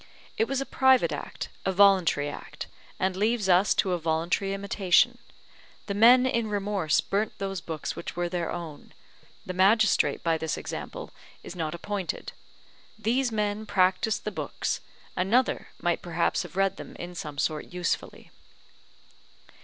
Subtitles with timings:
[0.35, 2.65] It was a private act, a voluntary act,
[2.99, 5.19] and leaves us to a voluntary imitation:
[5.85, 8.95] the men in remorse burnt those books which were their own;
[9.45, 11.11] the magistrate by this example
[11.43, 12.31] is not appointed;
[12.97, 14.79] these men practised the books,
[15.15, 18.31] another might perhaps have read them in some sort usefully.